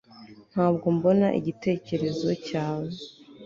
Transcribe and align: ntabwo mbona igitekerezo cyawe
ntabwo 0.51 0.85
mbona 0.97 1.27
igitekerezo 1.39 2.29
cyawe 2.47 2.91